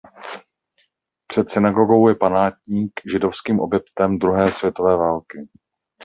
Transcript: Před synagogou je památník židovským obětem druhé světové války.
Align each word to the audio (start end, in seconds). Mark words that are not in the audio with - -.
Před 1.27 1.49
synagogou 1.51 2.07
je 2.07 2.15
památník 2.15 2.91
židovským 3.13 3.59
obětem 3.59 4.19
druhé 4.19 4.51
světové 4.51 4.97
války. 4.97 5.49